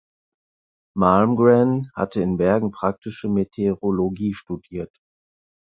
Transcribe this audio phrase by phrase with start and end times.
[0.97, 4.97] Malmgren hatte in Bergen praktische Meteorologie studiert.